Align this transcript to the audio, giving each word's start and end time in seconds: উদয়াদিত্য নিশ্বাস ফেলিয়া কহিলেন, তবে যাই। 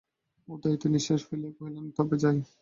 উদয়াদিত্য 0.47 0.85
নিশ্বাস 0.89 1.21
ফেলিয়া 1.27 1.51
কহিলেন, 1.57 1.85
তবে 1.97 2.15
যাই। 2.21 2.37